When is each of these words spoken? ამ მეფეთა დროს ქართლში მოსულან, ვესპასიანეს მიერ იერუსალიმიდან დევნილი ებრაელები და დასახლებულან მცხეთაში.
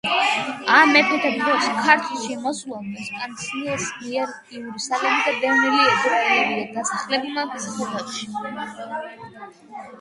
ამ 0.75 0.93
მეფეთა 0.93 1.29
დროს 1.41 1.67
ქართლში 1.87 2.37
მოსულან, 2.45 2.87
ვესპასიანეს 3.01 3.85
მიერ 3.99 4.33
იერუსალიმიდან 4.55 5.39
დევნილი 5.45 5.85
ებრაელები 5.93 6.59
და 6.65 6.75
დასახლებულან 6.81 7.55
მცხეთაში. 7.55 8.31